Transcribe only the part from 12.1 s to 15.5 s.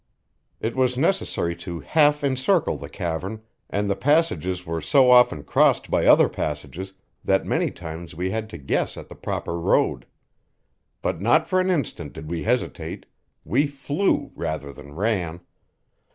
did we hesitate; we flew rather than ran.